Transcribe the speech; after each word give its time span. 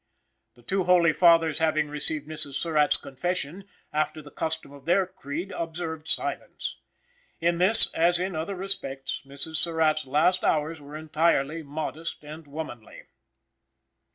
The 0.55 0.63
two 0.63 0.85
holy 0.85 1.13
fathers 1.13 1.59
having 1.59 1.87
received 1.87 2.27
Mrs. 2.27 2.55
Surratt's 2.55 2.97
confession, 2.97 3.65
after 3.93 4.19
the 4.19 4.31
custom 4.31 4.71
of 4.71 4.85
their 4.85 5.05
creed 5.05 5.51
observed 5.51 6.07
silence. 6.07 6.79
In 7.39 7.59
this, 7.59 7.85
as 7.93 8.19
in 8.19 8.35
other 8.35 8.55
respects, 8.55 9.21
Mrs. 9.27 9.57
Surratt's 9.57 10.07
last 10.07 10.43
hours 10.43 10.81
were 10.81 10.95
entirely 10.97 11.61
modest 11.61 12.23
and 12.23 12.47
womanly. 12.47 13.03